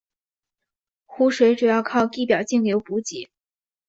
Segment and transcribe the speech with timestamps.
[1.05, 3.29] 湖水主要靠地表径流补给。